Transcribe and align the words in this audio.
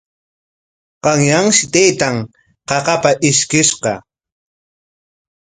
Qanyanshi 1.03 1.63
taytan 1.73 2.15
qaqapa 2.69 3.09
ishkishqa. 3.29 3.93